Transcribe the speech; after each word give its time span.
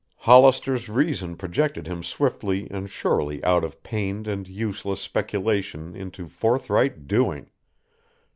Hollister's 0.17 0.89
reason 0.89 1.35
projected 1.37 1.85
him 1.85 2.01
swiftly 2.01 2.67
and 2.71 2.89
surely 2.89 3.43
out 3.43 3.63
of 3.63 3.83
pained 3.83 4.27
and 4.27 4.47
useless 4.47 4.99
speculation 4.99 5.95
into 5.95 6.27
forthright 6.27 7.07
doing. 7.07 7.51